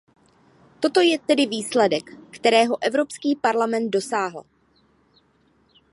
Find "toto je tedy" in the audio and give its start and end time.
0.79-1.45